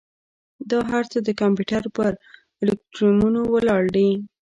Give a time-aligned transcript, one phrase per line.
[0.71, 2.11] دا هر څه د کمپیوټر پر
[2.61, 4.09] الگوریتمونو ولاړ دي.